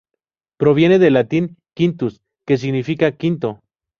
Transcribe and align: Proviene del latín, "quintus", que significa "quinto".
Proviene 0.57 0.97
del 0.97 1.13
latín, 1.13 1.57
"quintus", 1.77 2.23
que 2.47 2.57
significa 2.57 3.11
"quinto". 3.11 3.59